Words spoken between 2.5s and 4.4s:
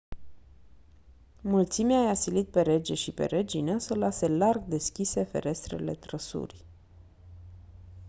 rege și pe regină să lase